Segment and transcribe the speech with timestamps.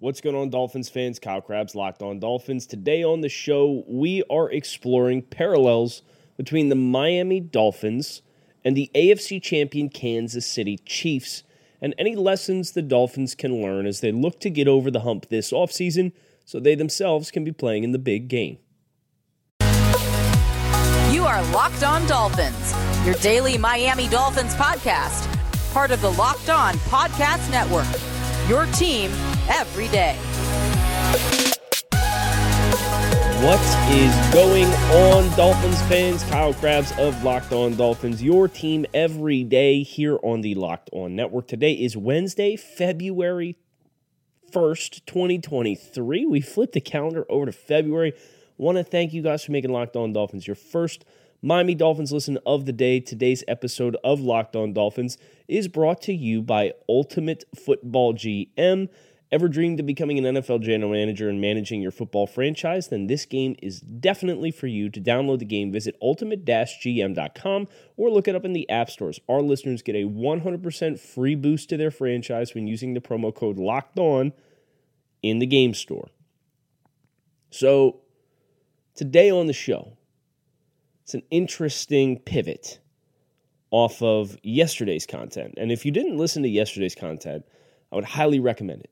[0.00, 1.18] What's going on, Dolphins fans?
[1.18, 2.66] Kyle Crabbs, Locked On Dolphins.
[2.66, 6.00] Today on the show, we are exploring parallels
[6.38, 8.22] between the Miami Dolphins
[8.64, 11.42] and the AFC champion Kansas City Chiefs
[11.82, 15.28] and any lessons the Dolphins can learn as they look to get over the hump
[15.28, 16.12] this offseason
[16.46, 18.56] so they themselves can be playing in the big game.
[21.12, 25.30] You are Locked On Dolphins, your daily Miami Dolphins podcast,
[25.74, 27.84] part of the Locked On Podcast Network.
[28.48, 29.10] Your team
[29.50, 30.16] every day.
[33.42, 36.22] What is going on, Dolphins fans?
[36.24, 41.16] Kyle Crabbs of Locked On Dolphins, your team every day here on the Locked On
[41.16, 41.48] Network.
[41.48, 43.56] Today is Wednesday, February
[44.52, 46.26] 1st, 2023.
[46.26, 48.12] We flipped the calendar over to February.
[48.58, 51.04] Want to thank you guys for making Locked On Dolphins your first
[51.42, 53.00] Miami Dolphins listen of the day.
[53.00, 55.16] Today's episode of Locked On Dolphins
[55.48, 58.90] is brought to you by Ultimate Football GM.
[59.32, 62.88] Ever dreamed of becoming an NFL general manager and managing your football franchise?
[62.88, 64.90] Then this game is definitely for you.
[64.90, 69.20] To download the game, visit ultimate-gm.com or look it up in the app stores.
[69.28, 73.56] Our listeners get a 100% free boost to their franchise when using the promo code
[73.56, 74.32] LOCKED ON
[75.22, 76.08] in the game store.
[77.50, 78.00] So,
[78.96, 79.96] today on the show,
[81.04, 82.80] it's an interesting pivot
[83.70, 85.54] off of yesterday's content.
[85.56, 87.44] And if you didn't listen to yesterday's content,
[87.92, 88.90] I would highly recommend it.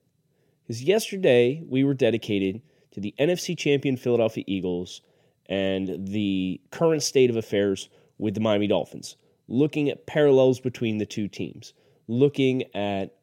[0.68, 5.00] Because yesterday we were dedicated to the NFC champion Philadelphia Eagles
[5.46, 7.88] and the current state of affairs
[8.18, 9.16] with the Miami Dolphins,
[9.48, 11.72] looking at parallels between the two teams,
[12.06, 13.14] looking at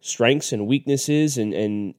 [0.00, 1.94] strengths and weaknesses and, and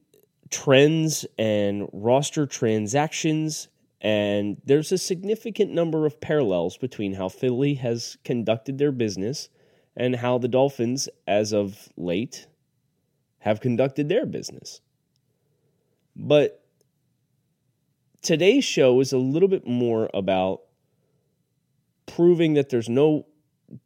[0.48, 3.68] trends and roster transactions.
[4.00, 9.50] And there's a significant number of parallels between how Philly has conducted their business
[9.94, 12.46] and how the Dolphins, as of late,
[13.46, 14.80] have conducted their business.
[16.16, 16.64] But
[18.20, 20.62] today's show is a little bit more about
[22.06, 23.24] proving that there's no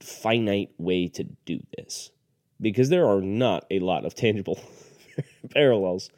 [0.01, 2.11] finite way to do this
[2.59, 4.59] because there are not a lot of tangible
[5.51, 6.09] parallels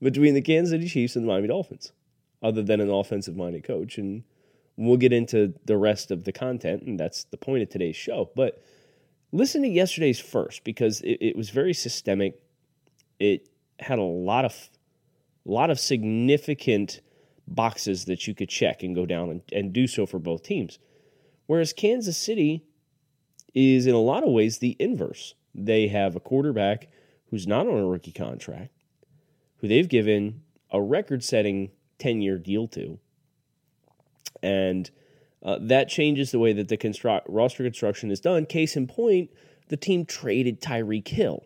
[0.00, 1.90] between the Kansas City Chiefs and the Miami Dolphins,
[2.44, 3.98] other than an offensive minded coach.
[3.98, 4.22] And
[4.76, 8.30] we'll get into the rest of the content, and that's the point of today's show.
[8.36, 8.62] But
[9.32, 12.40] listen to yesterday's first because it, it was very systemic
[13.18, 13.48] it
[13.80, 14.70] had a lot of
[15.44, 17.00] lot of significant
[17.46, 20.78] boxes that you could check and go down and, and do so for both teams.
[21.46, 22.64] Whereas Kansas City
[23.54, 25.34] is in a lot of ways the inverse.
[25.54, 26.88] They have a quarterback
[27.30, 28.72] who's not on a rookie contract,
[29.56, 32.98] who they've given a record setting 10 year deal to.
[34.42, 34.90] And
[35.42, 38.46] uh, that changes the way that the construct, roster construction is done.
[38.46, 39.30] Case in point,
[39.68, 41.44] the team traded Tyreek Hill.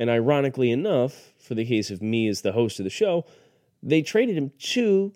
[0.00, 3.26] And ironically enough, for the case of me as the host of the show,
[3.82, 5.12] they traded him to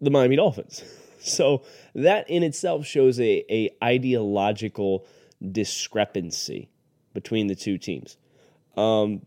[0.00, 0.84] the Miami Dolphins.
[1.20, 1.62] So
[1.96, 5.04] that in itself shows a, a ideological
[5.50, 6.70] discrepancy
[7.12, 8.16] between the two teams.
[8.76, 9.22] Um,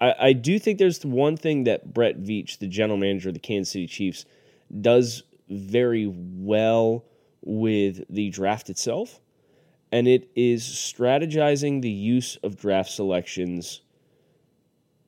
[0.00, 3.40] I, I do think there's one thing that Brett Veach, the general manager of the
[3.40, 4.24] Kansas City Chiefs,
[4.80, 7.04] does very well
[7.40, 9.20] with the draft itself
[9.92, 13.80] and it is strategizing the use of draft selections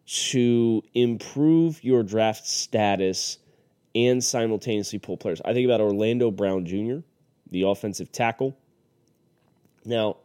[0.06, 3.38] to improve your draft status
[3.94, 5.41] and simultaneously pull players.
[5.44, 6.98] I think about Orlando Brown Jr.,
[7.50, 8.56] the offensive tackle.
[9.84, 10.16] Now,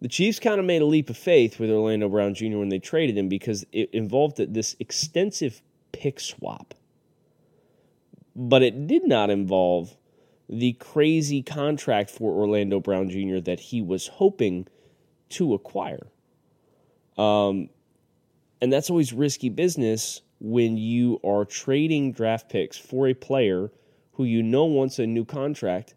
[0.00, 2.58] the Chiefs kind of made a leap of faith with Orlando Brown Jr.
[2.58, 6.74] when they traded him because it involved this extensive pick swap.
[8.34, 9.96] But it did not involve
[10.52, 13.38] the crazy contract for Orlando Brown Jr.
[13.38, 14.68] that he was hoping
[15.30, 16.06] to acquire.
[17.16, 17.70] Um,
[18.60, 23.72] and that's always risky business when you are trading draft picks for a player
[24.12, 25.94] who you know wants a new contract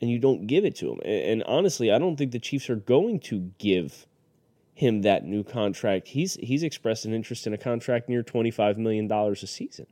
[0.00, 1.00] and you don't give it to him.
[1.04, 4.06] And honestly, I don't think the Chiefs are going to give
[4.74, 6.08] him that new contract.
[6.08, 9.86] He's he's expressed an interest in a contract near $25 million a season.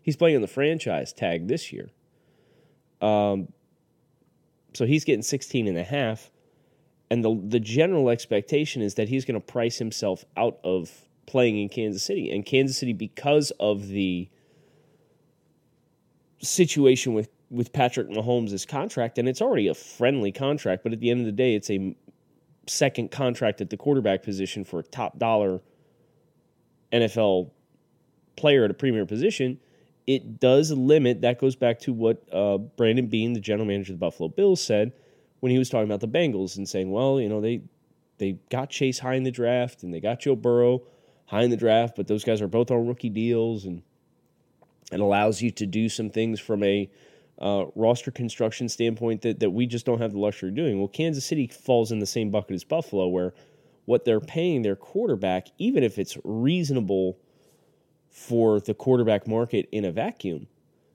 [0.00, 1.90] He's playing on the franchise tag this year.
[3.02, 3.48] Um,
[4.74, 6.30] so he's getting 16 and a half.
[7.10, 10.90] And the, the general expectation is that he's going to price himself out of
[11.26, 12.30] playing in Kansas City.
[12.30, 14.30] And Kansas City, because of the
[16.40, 21.10] situation with with Patrick Mahomes' contract, and it's already a friendly contract, but at the
[21.10, 21.94] end of the day, it's a
[22.66, 25.60] second contract at the quarterback position for a top dollar
[26.92, 27.50] NFL
[28.36, 29.60] player at a premier position.
[30.06, 31.20] It does limit.
[31.20, 34.60] That goes back to what uh, Brandon Beane, the general manager of the Buffalo Bills,
[34.60, 34.92] said
[35.40, 37.62] when he was talking about the Bengals and saying, "Well, you know, they
[38.18, 40.82] they got Chase high in the draft and they got Joe Burrow
[41.26, 43.82] high in the draft, but those guys are both on rookie deals and."
[44.90, 46.90] It allows you to do some things from a
[47.40, 50.78] uh, roster construction standpoint that, that we just don't have the luxury of doing.
[50.78, 53.32] Well, Kansas City falls in the same bucket as Buffalo, where
[53.84, 57.18] what they're paying their quarterback, even if it's reasonable
[58.12, 60.46] for the quarterback market in a vacuum,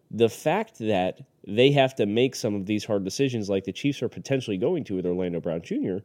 [0.10, 4.02] the fact that they have to make some of these hard decisions, like the Chiefs
[4.02, 5.98] are potentially going to with Orlando Brown Jr.,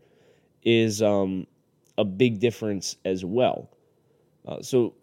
[0.64, 1.46] is um,
[1.98, 3.70] a big difference as well.
[4.46, 4.94] Uh, so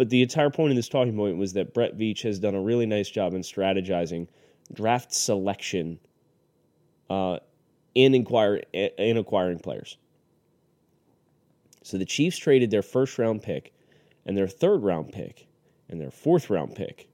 [0.00, 2.60] but the entire point of this talking point was that Brett Veach has done a
[2.60, 4.28] really nice job in strategizing
[4.72, 5.98] draft selection
[7.10, 7.38] uh,
[7.94, 9.98] in, inquire, in acquiring players.
[11.82, 13.74] So the Chiefs traded their first round pick
[14.30, 15.48] and their third round pick
[15.88, 17.08] and their fourth round pick,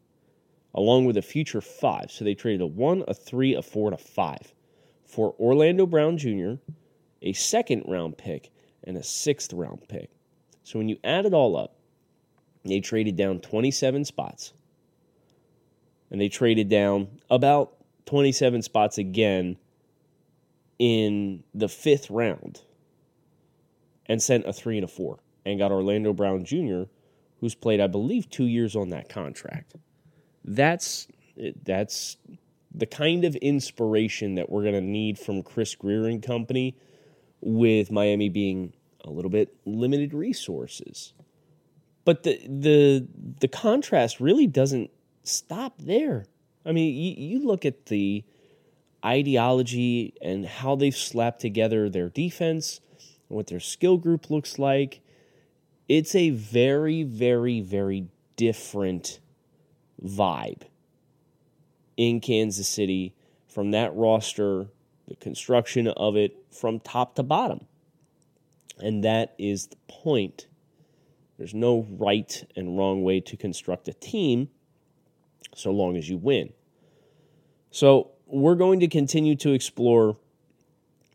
[0.75, 2.11] along with a future five.
[2.11, 4.53] So they traded a one, a three, a four, and a five
[5.07, 6.57] for Orlando Brown Jr.,
[7.23, 8.51] a second round pick,
[8.85, 10.11] and a sixth round pick.
[10.63, 11.79] So when you add it all up,
[12.67, 14.53] they traded down 27 spots.
[16.11, 19.57] And they traded down about 27 spots again
[20.79, 22.61] in the fifth round
[24.05, 26.83] and sent a three and a four and got Orlando Brown Jr.,
[27.41, 29.75] who's played, I believe, two years on that contract.
[30.45, 31.09] That's
[31.65, 32.17] that's
[32.73, 36.77] the kind of inspiration that we're going to need from Chris Grier and company
[37.41, 38.73] with Miami being
[39.05, 41.13] a little bit limited resources.
[42.05, 43.07] But the the
[43.41, 44.91] the contrast really doesn't
[45.25, 46.27] stop there.
[46.65, 48.25] I mean, you, you look at the
[49.05, 52.81] ideology and how they've slapped together their defense,
[53.29, 55.01] what their skill group looks like.
[55.89, 59.21] It's a very, very, very different
[60.03, 60.63] vibe
[61.97, 63.15] in Kansas City
[63.47, 64.67] from that roster,
[65.09, 67.67] the construction of it from top to bottom.
[68.79, 70.47] And that is the point
[71.39, 74.49] there's no right and wrong way to construct a team
[75.55, 76.53] so long as you win.
[77.71, 80.17] So, we're going to continue to explore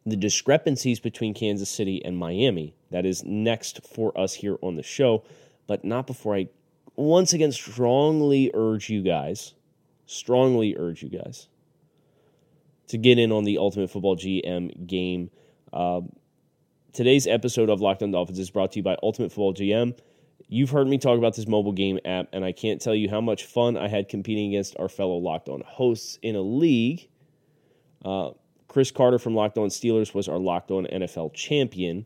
[0.06, 2.74] the discrepancies between Kansas City and Miami.
[2.92, 5.24] That is next for us here on the show,
[5.68, 6.50] but not before I
[6.96, 9.54] once again strongly urge you guys,
[10.06, 11.48] strongly urge you guys
[12.88, 15.32] to get in on the Ultimate Football GM game.
[15.72, 16.02] Uh,
[16.92, 19.98] today's episode of Locked On Dolphins is brought to you by Ultimate Football GM.
[20.50, 23.22] You've heard me talk about this mobile game app, and I can't tell you how
[23.22, 27.08] much fun I had competing against our fellow Locked On hosts in a league.
[28.04, 28.32] Uh,
[28.68, 32.06] Chris Carter from Locked On Steelers was our Locked On NFL champion,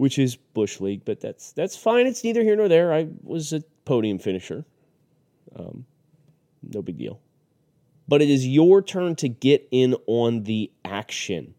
[0.00, 2.06] which is Bush League, but that's that's fine.
[2.06, 2.90] It's neither here nor there.
[2.90, 4.64] I was a podium finisher.
[5.54, 5.84] Um,
[6.62, 7.20] no big deal.
[8.08, 11.52] But it is your turn to get in on the action.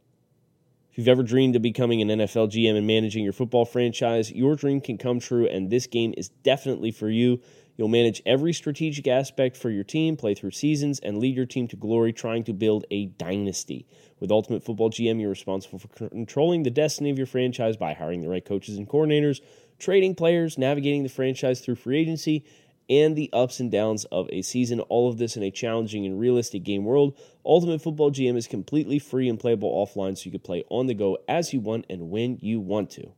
[0.89, 4.55] If you've ever dreamed of becoming an NFL GM and managing your football franchise, your
[4.55, 7.41] dream can come true, and this game is definitely for you.
[7.77, 11.67] You'll manage every strategic aspect for your team, play through seasons, and lead your team
[11.67, 13.85] to glory trying to build a dynasty.
[14.21, 18.21] With Ultimate Football GM, you're responsible for controlling the destiny of your franchise by hiring
[18.21, 19.41] the right coaches and coordinators,
[19.79, 22.45] trading players, navigating the franchise through free agency,
[22.87, 24.79] and the ups and downs of a season.
[24.81, 27.17] All of this in a challenging and realistic game world.
[27.43, 30.93] Ultimate Football GM is completely free and playable offline, so you can play on the
[30.93, 33.09] go as you want and when you want to.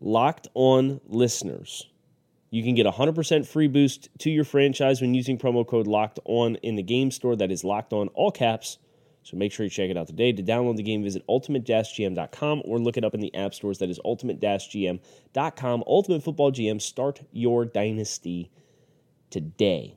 [0.00, 1.88] Locked on listeners.
[2.50, 6.20] You can get a 100% free boost to your franchise when using promo code LOCKED
[6.24, 7.34] ON in the game store.
[7.34, 8.78] That is locked on, all caps.
[9.22, 10.32] So make sure you check it out today.
[10.32, 13.78] To download the game, visit ultimate-gm.com or look it up in the app stores.
[13.78, 15.84] That is ultimate-gm.com.
[15.86, 16.80] Ultimate Football GM.
[16.80, 18.50] Start your dynasty
[19.30, 19.96] today.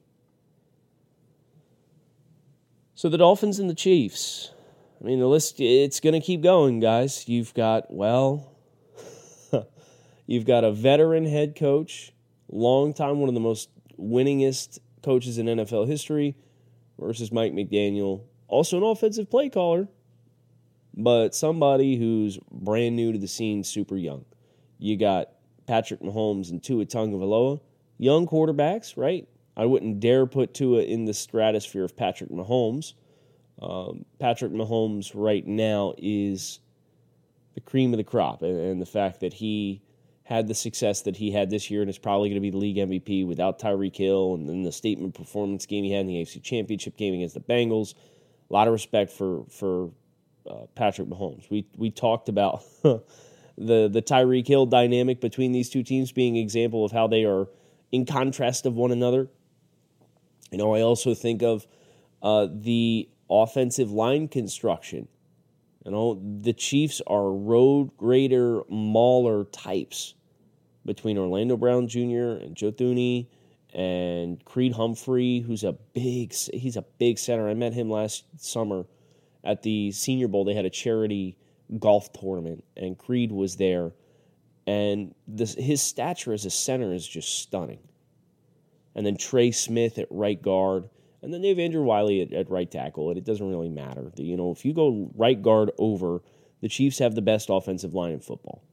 [2.94, 4.52] So the Dolphins and the Chiefs.
[5.02, 7.28] I mean, the list, it's going to keep going, guys.
[7.28, 8.52] You've got, well,
[10.28, 12.14] you've got a veteran head coach,
[12.52, 16.36] long time, one of the most winningest coaches in NFL history,
[17.00, 18.22] versus Mike McDaniel,
[18.52, 19.88] also an offensive play caller,
[20.96, 24.26] but somebody who's brand new to the scene, super young.
[24.78, 25.30] You got
[25.68, 27.62] Patrick Mahomes and Tua Tagovailoa
[27.98, 29.28] young quarterbacks, right?
[29.56, 32.94] I wouldn't dare put Tua in the stratosphere of Patrick Mahomes.
[33.62, 36.60] Um, Patrick Mahomes right now is
[37.54, 39.82] the cream of the crop, and, and the fact that he
[40.24, 42.58] had the success that he had this year and is probably going to be the
[42.58, 46.16] league MVP without Tyreek Hill and then the statement performance game he had in the
[46.16, 47.94] AFC Championship game against the Bengals.
[48.52, 49.92] A lot of respect for for
[50.50, 51.50] uh, Patrick Mahomes.
[51.50, 53.00] We we talked about the
[53.58, 57.48] the Tyreek Hill dynamic between these two teams being an example of how they are
[57.94, 59.30] in contrast of one another.
[60.52, 61.66] You know, I also think of
[62.22, 65.08] uh, the offensive line construction.
[65.86, 70.14] You know, the Chiefs are road grader mauler types
[70.86, 72.42] between Orlando Brown Jr.
[72.42, 73.28] and Joe Thuney
[73.74, 77.50] and Creed Humphrey, who's a big he's a big center.
[77.50, 78.86] I met him last summer
[79.44, 80.46] at the Senior Bowl.
[80.46, 81.38] They had a charity
[81.80, 83.92] golf tournament, and Creed was there.
[84.68, 87.80] And this, his stature as a center is just stunning.
[88.94, 90.90] And then Trey Smith at right guard,
[91.22, 93.10] and then they have Andrew Wylie at, at right tackle.
[93.10, 94.12] And it doesn't really matter.
[94.18, 96.22] You know, if you go right guard over,
[96.62, 98.64] the Chiefs have the best offensive line in football.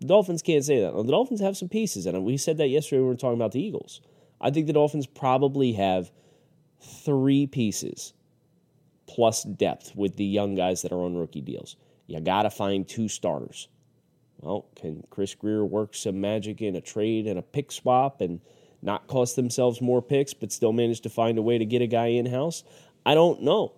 [0.00, 0.94] The Dolphins can't say that.
[0.94, 3.52] The Dolphins have some pieces, and we said that yesterday when we were talking about
[3.52, 4.00] the Eagles.
[4.40, 6.10] I think the Dolphins probably have
[6.80, 8.12] three pieces
[9.06, 11.76] plus depth with the young guys that are on rookie deals.
[12.06, 13.68] You got to find two starters.
[14.40, 18.40] Well, can Chris Grier work some magic in a trade and a pick swap and
[18.82, 21.86] not cost themselves more picks, but still manage to find a way to get a
[21.86, 22.62] guy in house?
[23.04, 23.72] I don't know.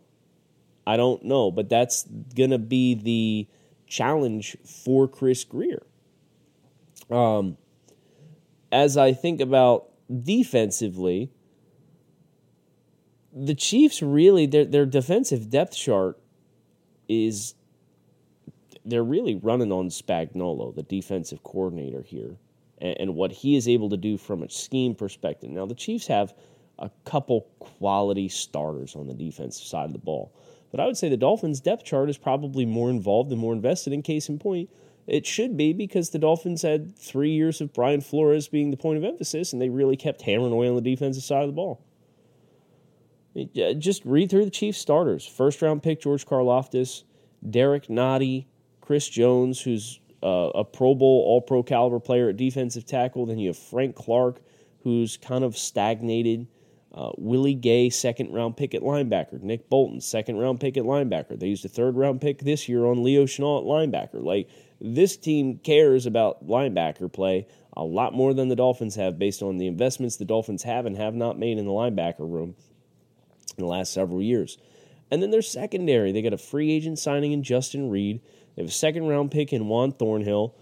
[0.86, 3.46] I don't know, but that's going to be the
[3.86, 5.82] challenge for Chris Grier.
[7.10, 7.56] Um,
[8.72, 9.90] as I think about
[10.22, 11.30] defensively,
[13.32, 16.18] the Chiefs really their their defensive depth chart
[17.08, 17.54] is
[18.84, 22.36] they're really running on Spagnuolo, the defensive coordinator here,
[22.78, 25.50] and, and, what he is able to do from a scheme perspective.
[25.50, 26.34] Now the Chiefs have
[26.78, 30.32] a couple quality starters on the defensive side of the ball,
[30.70, 33.92] but I would say the Dolphins' depth chart is probably more involved and more invested.
[33.92, 34.70] In case in point,
[35.08, 38.98] it should be because the Dolphins had three years of Brian Flores being the point
[38.98, 41.82] of emphasis, and they really kept hammering away on the defensive side of the ball.
[43.78, 45.26] Just read through the Chiefs starters.
[45.26, 47.04] First round pick George Karlaftis,
[47.48, 48.46] Derrick Nnadi,
[48.82, 53.24] Chris Jones, who's uh, a Pro Bowl, All Pro caliber player at defensive tackle.
[53.24, 54.42] Then you have Frank Clark,
[54.82, 56.48] who's kind of stagnated.
[56.92, 59.40] Uh, Willie Gay, second round pick at linebacker.
[59.42, 61.38] Nick Bolton, second round pick at linebacker.
[61.38, 64.23] They used a third round pick this year on Leo Chenal at linebacker.
[64.23, 64.49] Like,
[64.80, 69.59] this team cares about linebacker play a lot more than the Dolphins have based on
[69.59, 72.57] the investments the Dolphins have and have not made in the linebacker room
[73.57, 74.59] in the last several years.
[75.11, 78.21] And then their secondary, they got a free agent signing in Justin Reid.
[78.57, 80.54] They have a second round pick in Juan Thornhill.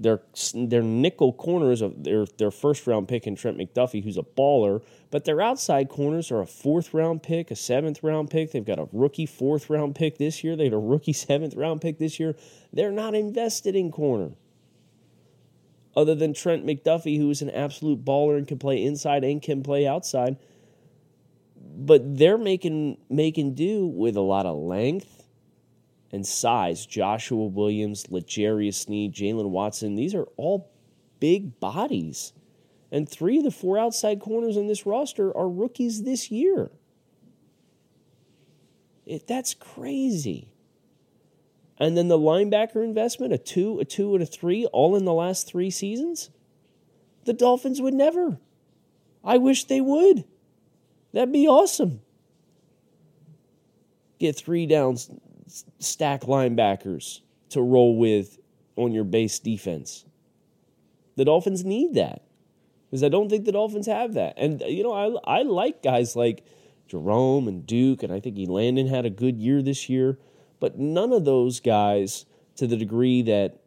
[0.00, 0.22] Their
[0.54, 4.82] their nickel corners of their their first round pick in Trent McDuffie, who's a baller,
[5.10, 8.50] but their outside corners are a fourth round pick, a seventh round pick.
[8.50, 10.56] They've got a rookie fourth round pick this year.
[10.56, 12.34] They had a rookie seventh round pick this year.
[12.72, 14.30] They're not invested in corner.
[15.94, 19.86] Other than Trent McDuffie, who's an absolute baller and can play inside and can play
[19.86, 20.38] outside.
[21.76, 25.19] But they're making making do with a lot of length
[26.12, 26.86] and size.
[26.86, 30.70] Joshua Williams, L'Jarius Sneed, Jaylen Watson, these are all
[31.20, 32.32] big bodies.
[32.92, 36.70] And three of the four outside corners on this roster are rookies this year.
[39.06, 40.52] It, that's crazy.
[41.78, 45.12] And then the linebacker investment, a two, a two, and a three, all in the
[45.12, 46.30] last three seasons.
[47.24, 48.38] The Dolphins would never.
[49.24, 50.24] I wish they would.
[51.12, 52.00] That'd be awesome.
[54.18, 55.10] Get three downs,
[55.78, 58.38] stack linebackers to roll with
[58.76, 60.04] on your base defense.
[61.16, 62.22] The Dolphins need that
[62.88, 64.34] because I don't think the Dolphins have that.
[64.36, 66.44] And, you know, I, I like guys like
[66.88, 70.18] Jerome and Duke, and I think Elandon had a good year this year,
[70.58, 72.26] but none of those guys
[72.56, 73.60] to the degree that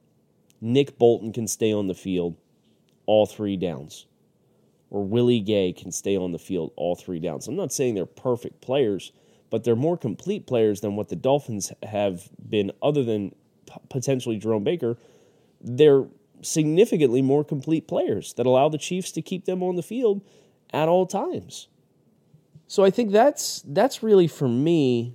[0.61, 2.35] Nick Bolton can stay on the field
[3.05, 4.07] all three downs
[4.93, 7.47] or Willie Gay can stay on the field all three downs.
[7.47, 9.11] I'm not saying they're perfect players,
[9.53, 13.35] but they're more complete players than what the Dolphins have been, other than
[13.87, 14.97] potentially Jerome Baker.
[15.61, 16.07] They're
[16.41, 20.23] significantly more complete players that allow the Chiefs to keep them on the field
[20.73, 21.67] at all times.
[22.65, 25.13] So I think that's that's really for me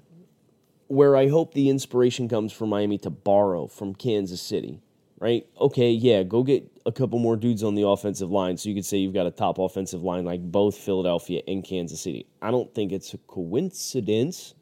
[0.87, 4.81] where I hope the inspiration comes for Miami to borrow from Kansas City
[5.21, 5.47] right?
[5.61, 8.85] Okay, yeah, go get a couple more dudes on the offensive line so you could
[8.85, 12.27] say you've got a top offensive line like both Philadelphia and Kansas City.
[12.41, 14.55] I don't think it's a coincidence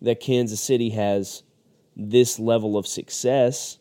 [0.00, 1.42] that Kansas City has
[1.96, 3.78] this level of success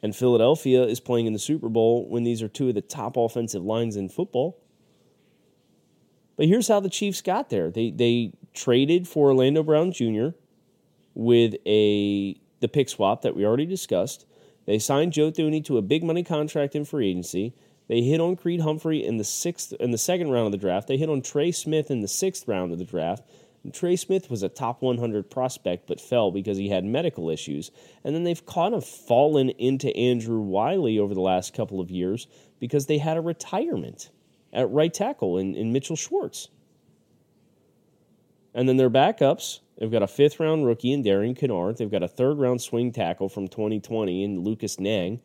[0.00, 3.16] and Philadelphia is playing in the Super Bowl when these are two of the top
[3.16, 4.60] offensive lines in football.
[6.36, 7.68] But here's how the Chiefs got there.
[7.70, 10.28] They they traded for Orlando Brown Jr.
[11.14, 14.26] with a the pick swap that we already discussed.
[14.66, 17.54] They signed Joe Thuney to a big money contract in free agency.
[17.88, 20.88] They hit on Creed Humphrey in the sixth in the second round of the draft.
[20.88, 23.24] They hit on Trey Smith in the sixth round of the draft.
[23.64, 27.70] And Trey Smith was a top 100 prospect, but fell because he had medical issues.
[28.04, 32.28] And then they've kind of fallen into Andrew Wylie over the last couple of years
[32.60, 34.10] because they had a retirement
[34.52, 36.48] at right tackle in, in Mitchell Schwartz.
[38.54, 41.76] And then their backups, they've got a fifth round rookie in Darian Kinnard.
[41.76, 45.20] They've got a third round swing tackle from 2020 in Lucas Niang.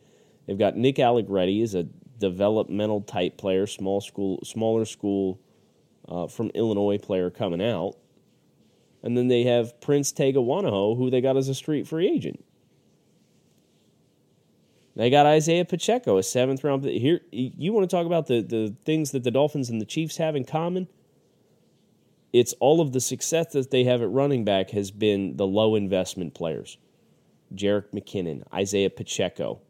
[0.46, 1.84] They've got Nick Allegretti as a
[2.18, 5.40] developmental type player, small school, smaller school
[6.08, 7.96] uh, from Illinois player coming out.
[9.02, 12.44] And then they have Prince Tega Wanogho, who they got as a street free agent.
[14.96, 16.84] They got Isaiah Pacheco, a seventh round.
[16.84, 20.18] Here, you want to talk about the, the things that the Dolphins and the Chiefs
[20.18, 20.88] have in common?
[22.34, 25.76] It's all of the success that they have at running back has been the low
[25.76, 26.78] investment players.
[27.54, 29.60] Jerick McKinnon, Isaiah Pacheco,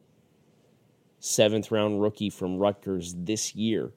[1.21, 3.93] seventh round rookie from Rutgers this year,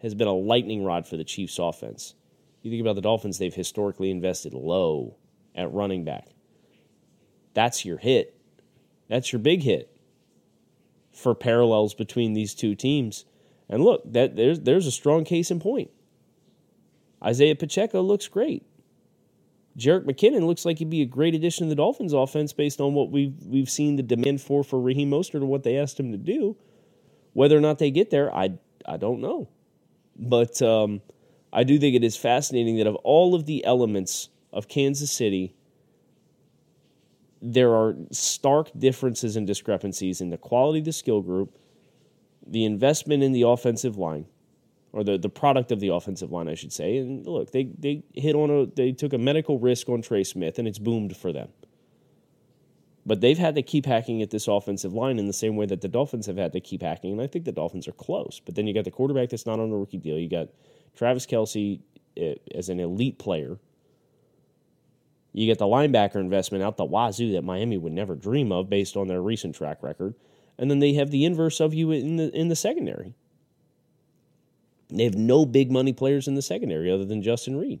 [0.00, 2.14] has been a lightning rod for the Chiefs offense.
[2.62, 5.16] You think about the Dolphins, they've historically invested low
[5.52, 6.28] at running back.
[7.52, 8.38] That's your hit.
[9.08, 9.90] That's your big hit
[11.12, 13.24] for parallels between these two teams.
[13.68, 15.90] And look, that there's there's a strong case in point.
[17.24, 18.64] Isaiah Pacheco looks great.
[19.78, 22.94] Jerick McKinnon looks like he'd be a great addition to the Dolphins offense based on
[22.94, 26.12] what we've we've seen the demand for for Raheem Mostert and what they asked him
[26.12, 26.56] to do.
[27.32, 29.48] Whether or not they get there, I I don't know.
[30.16, 31.02] But um,
[31.52, 35.56] I do think it is fascinating that of all of the elements of Kansas City,
[37.42, 41.58] there are stark differences and discrepancies in the quality of the skill group,
[42.46, 44.26] the investment in the offensive line,
[44.94, 46.96] or the, the product of the offensive line, I should say.
[46.96, 50.58] And look, they, they hit on a they took a medical risk on Trey Smith,
[50.58, 51.48] and it's boomed for them.
[53.06, 55.82] But they've had to keep hacking at this offensive line in the same way that
[55.82, 58.40] the Dolphins have had to keep hacking, and I think the Dolphins are close.
[58.44, 60.18] But then you got the quarterback that's not on a rookie deal.
[60.18, 60.48] You got
[60.96, 61.80] Travis Kelce
[62.16, 63.58] eh, as an elite player
[65.34, 68.96] you get the linebacker investment out the wazoo that Miami would never dream of based
[68.96, 70.14] on their recent track record.
[70.56, 73.16] And then they have the inverse of you in the in the secondary.
[74.96, 77.80] They have no big money players in the secondary other than Justin Reid.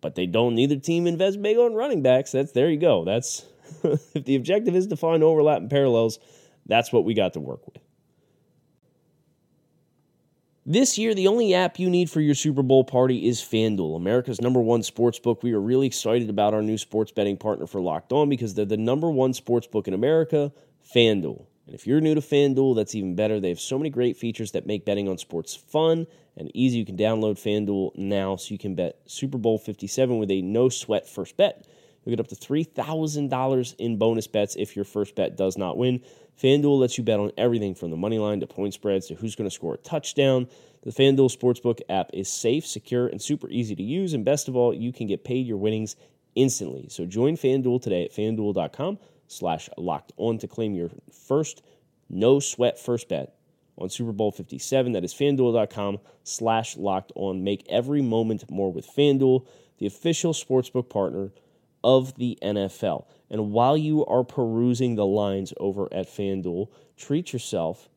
[0.00, 2.32] But they don't neither team invest big on running backs.
[2.32, 3.04] That's there you go.
[3.04, 3.44] That's
[4.14, 6.18] if the objective is to find overlap and parallels,
[6.66, 7.82] that's what we got to work with.
[10.68, 14.40] This year, the only app you need for your Super Bowl party is FanDuel, America's
[14.40, 15.44] number one sports book.
[15.44, 18.64] We are really excited about our new sports betting partner for Locked On because they're
[18.64, 20.52] the number one sports book in America,
[20.92, 21.46] FanDuel.
[21.66, 23.40] And if you're new to FanDuel, that's even better.
[23.40, 26.78] They have so many great features that make betting on sports fun and easy.
[26.78, 30.68] You can download FanDuel now so you can bet Super Bowl 57 with a no
[30.68, 31.66] sweat first bet.
[32.04, 36.02] You'll get up to $3,000 in bonus bets if your first bet does not win.
[36.40, 39.34] FanDuel lets you bet on everything from the money line to point spreads to who's
[39.34, 40.46] going to score a touchdown.
[40.84, 44.14] The FanDuel Sportsbook app is safe, secure, and super easy to use.
[44.14, 45.96] And best of all, you can get paid your winnings
[46.36, 46.86] instantly.
[46.90, 51.62] So join FanDuel today at fanduel.com slash locked on to claim your first
[52.08, 53.34] no sweat first bet
[53.78, 54.92] on Super Bowl 57.
[54.92, 57.44] That is fanduel.com slash locked on.
[57.44, 59.46] Make every moment more with FanDuel,
[59.78, 61.32] the official sportsbook partner
[61.84, 63.06] of the NFL.
[63.30, 67.88] And while you are perusing the lines over at FanDuel, treat yourself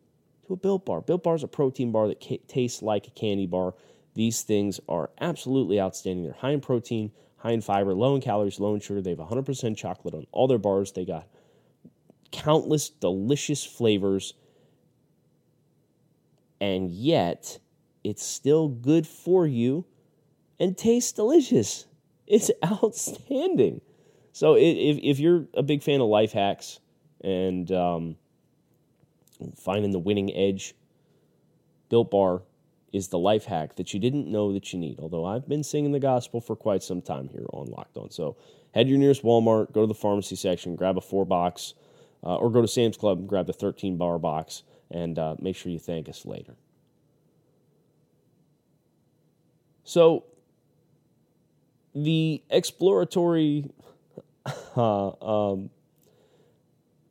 [0.47, 1.01] to a Built Bar.
[1.01, 3.75] Built Bar is a protein bar that ca- tastes like a candy bar.
[4.15, 6.23] These things are absolutely outstanding.
[6.23, 9.01] They're high in protein, high in fiber, low in calories, low in sugar.
[9.01, 10.91] They have 100% chocolate on all their bars.
[10.91, 11.27] They got
[12.31, 14.33] countless delicious flavors.
[16.61, 17.59] And yet,
[18.03, 19.85] it's still good for you
[20.59, 21.85] and tastes delicious.
[22.31, 23.81] It's outstanding.
[24.33, 26.79] So if if you're a big fan of life hacks
[27.21, 28.17] and um,
[29.57, 30.75] finding the winning edge,
[31.89, 32.43] Built Bar
[32.91, 34.99] is the life hack that you didn't know that you need.
[34.99, 38.09] Although I've been singing the gospel for quite some time here on Locked On.
[38.09, 38.35] So
[38.73, 41.73] head to your nearest Walmart, go to the pharmacy section, grab a four box,
[42.23, 45.55] uh, or go to Sam's Club and grab the 13 bar box, and uh, make
[45.55, 46.55] sure you thank us later.
[49.83, 50.25] So
[51.95, 53.71] the exploratory
[54.75, 55.09] uh,
[55.51, 55.69] um,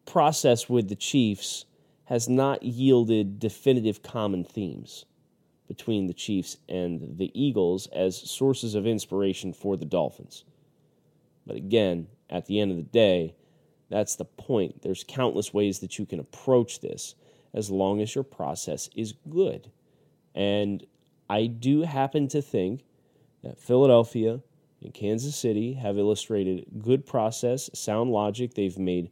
[0.07, 1.65] process with the Chiefs
[2.05, 5.05] has not yielded definitive common themes
[5.69, 10.45] between the Chiefs and the Eagles as sources of inspiration for the Dolphins.
[11.47, 13.35] But again, at the end of the day,
[13.91, 14.83] that's the point.
[14.83, 17.15] There's countless ways that you can approach this
[17.55, 19.71] as long as your process is good.
[20.35, 20.85] And
[21.29, 22.85] I do happen to think
[23.43, 24.41] that Philadelphia
[24.83, 28.55] and Kansas City have illustrated good process, sound logic.
[28.55, 29.11] They've made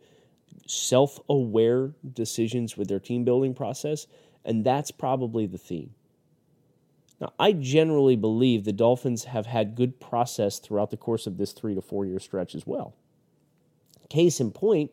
[0.67, 4.07] self aware decisions with their team building process,
[4.45, 5.95] and that's probably the theme.
[7.21, 11.53] Now, I generally believe the Dolphins have had good process throughout the course of this
[11.53, 12.95] three to four year stretch as well.
[14.11, 14.91] Case in point,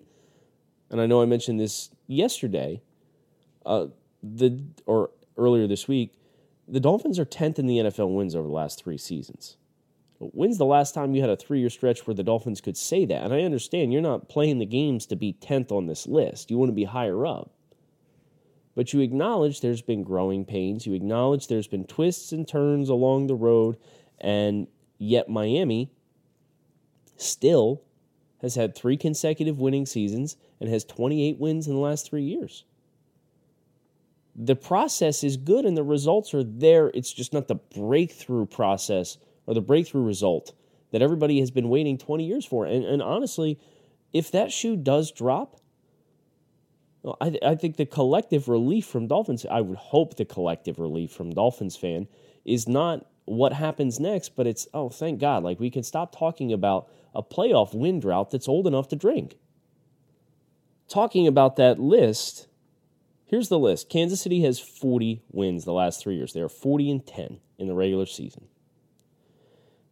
[0.90, 2.82] and I know I mentioned this yesterday,
[3.66, 3.88] uh,
[4.22, 6.14] the or earlier this week,
[6.68, 9.58] the Dolphins are 10th in the NFL wins over the last three seasons.
[10.20, 13.06] When's the last time you had a three year stretch where the Dolphins could say
[13.06, 13.24] that?
[13.24, 16.50] And I understand you're not playing the games to be 10th on this list.
[16.50, 17.52] You want to be higher up.
[18.76, 20.86] But you acknowledge there's been growing pains.
[20.86, 23.78] You acknowledge there's been twists and turns along the road.
[24.20, 25.92] And yet, Miami
[27.18, 27.82] still
[28.42, 32.66] has had three consecutive winning seasons and has 28 wins in the last three years.
[34.36, 36.90] The process is good and the results are there.
[36.94, 40.54] It's just not the breakthrough process or the breakthrough result
[40.92, 42.66] that everybody has been waiting 20 years for.
[42.66, 43.60] And, and honestly,
[44.12, 45.60] if that shoe does drop,
[47.04, 51.12] well, I, I think the collective relief from Dolphins, I would hope the collective relief
[51.12, 52.08] from Dolphins fan
[52.46, 55.44] is not what happens next, but it's, oh, thank God.
[55.44, 59.36] Like we can stop talking about a playoff win drought that's old enough to drink.
[60.88, 62.48] Talking about that list,
[63.26, 66.34] here's the list Kansas City has 40 wins the last three years.
[66.34, 68.48] They are 40 and 10 in the regular season.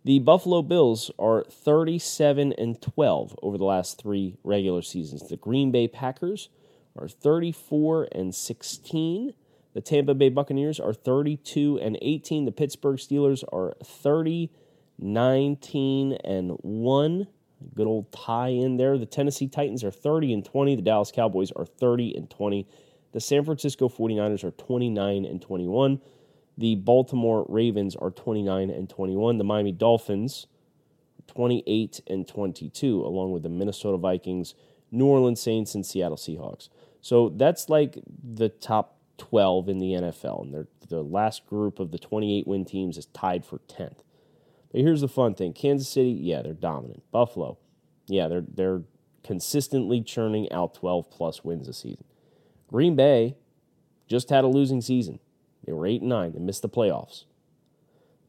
[0.03, 5.27] The Buffalo Bills are 37 and 12 over the last three regular seasons.
[5.27, 6.49] The Green Bay Packers
[6.97, 9.33] are 34 and 16.
[9.73, 12.45] The Tampa Bay Buccaneers are 32 and 18.
[12.45, 14.51] The Pittsburgh Steelers are 30,
[14.99, 17.27] 19 and 1.
[17.75, 18.97] Good old tie in there.
[18.97, 20.75] The Tennessee Titans are 30 and 20.
[20.75, 22.67] The Dallas Cowboys are 30 and 20.
[23.13, 26.01] The San Francisco 49ers are 29 and 21.
[26.57, 29.37] The Baltimore Ravens are 29 and 21.
[29.37, 30.47] The Miami Dolphins
[31.27, 34.53] 28 and 22 along with the Minnesota Vikings,
[34.91, 36.69] New Orleans Saints and Seattle Seahawks.
[37.01, 41.99] So that's like the top 12 in the NFL and the last group of the
[41.99, 43.99] 28 win teams is tied for 10th.
[44.71, 45.53] But here's the fun thing.
[45.53, 47.03] Kansas City, yeah, they're dominant.
[47.11, 47.57] Buffalo,
[48.07, 48.81] yeah, they're they're
[49.23, 52.03] consistently churning out 12 plus wins a season.
[52.67, 53.35] Green Bay
[54.07, 55.19] just had a losing season.
[55.65, 56.31] They were 8 and 9.
[56.33, 57.25] They missed the playoffs.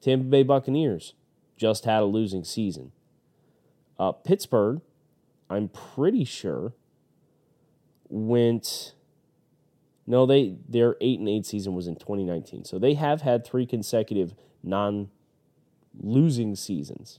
[0.00, 1.14] Tampa Bay Buccaneers
[1.56, 2.92] just had a losing season.
[3.98, 4.80] Uh, Pittsburgh,
[5.48, 6.74] I'm pretty sure,
[8.12, 8.94] went.
[10.06, 12.64] No, they their eight and eight season was in 2019.
[12.64, 15.10] So they have had three consecutive non
[16.00, 17.18] losing seasons.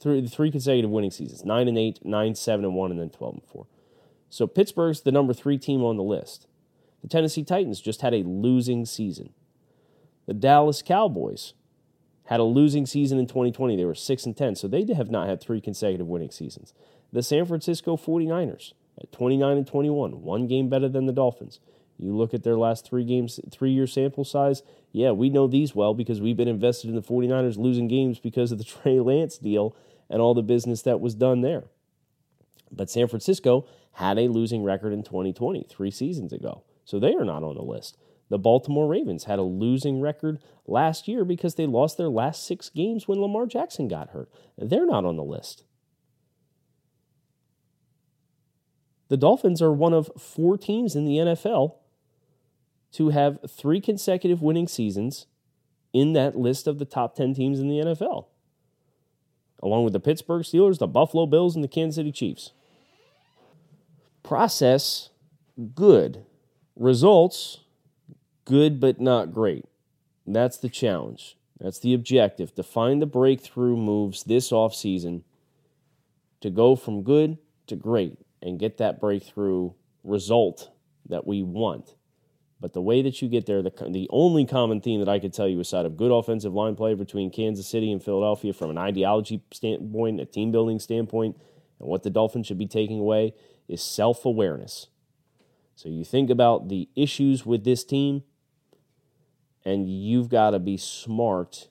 [0.00, 1.44] Three three consecutive winning seasons.
[1.44, 3.66] Nine and eight, nine, seven and one, and then twelve and four.
[4.30, 6.46] So Pittsburgh's the number three team on the list.
[7.02, 9.30] The Tennessee Titans just had a losing season.
[10.26, 11.54] The Dallas Cowboys
[12.24, 13.76] had a losing season in 2020.
[13.76, 16.74] They were 6 and 10, so they have not had three consecutive winning seasons.
[17.12, 21.60] The San Francisco 49ers at 29 and 21, one game better than the Dolphins.
[21.98, 24.62] You look at their last three games, three year sample size.
[24.92, 28.52] Yeah, we know these well because we've been invested in the 49ers losing games because
[28.52, 29.74] of the Trey Lance deal
[30.08, 31.64] and all the business that was done there.
[32.70, 36.62] But San Francisco had a losing record in 2020, three seasons ago.
[36.84, 37.96] So they are not on the list.
[38.30, 42.68] The Baltimore Ravens had a losing record last year because they lost their last six
[42.68, 44.30] games when Lamar Jackson got hurt.
[44.56, 45.64] They're not on the list.
[49.08, 51.76] The Dolphins are one of four teams in the NFL
[52.92, 55.26] to have three consecutive winning seasons
[55.92, 58.26] in that list of the top 10 teams in the NFL,
[59.62, 62.52] along with the Pittsburgh Steelers, the Buffalo Bills, and the Kansas City Chiefs.
[64.22, 65.10] Process
[65.74, 66.24] good
[66.78, 67.58] Results
[68.44, 69.64] good but not great.
[70.24, 71.36] That's the challenge.
[71.58, 75.22] That's the objective to find the breakthrough moves this offseason
[76.40, 79.72] to go from good to great and get that breakthrough
[80.04, 80.70] result
[81.08, 81.94] that we want.
[82.60, 85.32] But the way that you get there, the, the only common theme that I could
[85.32, 88.78] tell you aside of good offensive line play between Kansas City and Philadelphia from an
[88.78, 91.36] ideology standpoint, a team building standpoint,
[91.78, 93.34] and what the Dolphins should be taking away
[93.68, 94.88] is self awareness.
[95.76, 98.24] So you think about the issues with this team,
[99.64, 101.68] and you've got to be smart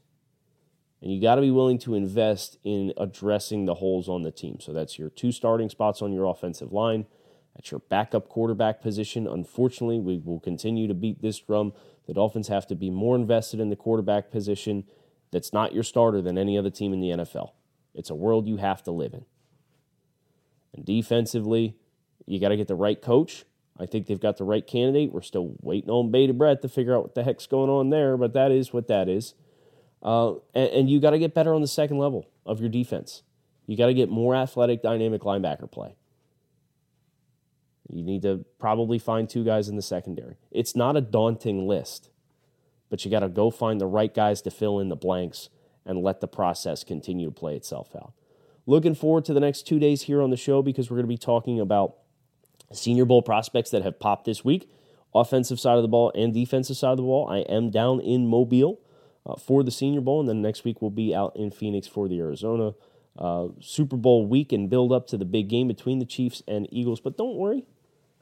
[1.02, 4.60] and you got to be willing to invest in addressing the holes on the team.
[4.60, 7.06] So that's your two starting spots on your offensive line.
[7.56, 9.28] That's your backup quarterback position.
[9.28, 11.74] Unfortunately, we will continue to beat this drum.
[12.08, 14.86] The Dolphins have to be more invested in the quarterback position
[15.32, 17.52] that's not your starter than any other team in the NFL.
[17.94, 19.26] It's a world you have to live in.
[20.74, 21.76] And defensively,
[22.26, 23.44] you got to get the right coach.
[23.80, 25.12] I think they've got the right candidate.
[25.12, 28.18] We're still waiting on Beta Brett to figure out what the heck's going on there,
[28.18, 29.34] but that is what that is.
[30.02, 33.24] Uh, and, and, you got to get better on the second level of your defense.
[33.66, 35.96] You got to get more athletic, dynamic linebacker play.
[37.90, 40.36] You need to probably find two guys in the secondary.
[40.52, 42.10] It's not a daunting list,
[42.90, 45.50] but you got to go find the right guys to fill in the blanks
[45.86, 48.14] and let the process continue to play itself out.
[48.66, 51.08] Looking forward to the next two days here on the show because we're going to
[51.08, 51.96] be talking about
[52.74, 54.70] Senior Bowl prospects that have popped this week,
[55.16, 57.30] offensive side of the ball and defensive side of the ball.
[57.30, 58.82] I am down in Mobile
[59.28, 62.08] uh, for the Senior Bowl, and then next week we'll be out in Phoenix for
[62.08, 62.72] the Arizona
[63.20, 66.68] uh, Super Bowl week and build up to the big game between the Chiefs and
[66.72, 67.02] Eagles.
[67.02, 67.66] But don't worry,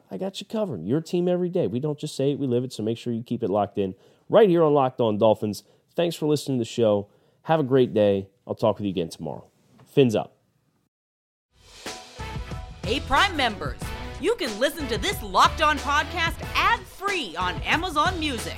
[0.09, 0.83] I got you covered.
[0.83, 1.67] Your team every day.
[1.67, 2.73] We don't just say it, we live it.
[2.73, 3.95] So make sure you keep it locked in
[4.29, 5.63] right here on Locked On Dolphins.
[5.95, 7.07] Thanks for listening to the show.
[7.43, 8.27] Have a great day.
[8.47, 9.45] I'll talk with you again tomorrow.
[9.85, 10.35] Fins up.
[12.83, 13.79] Hey, Prime members,
[14.21, 18.57] you can listen to this Locked On podcast ad free on Amazon Music.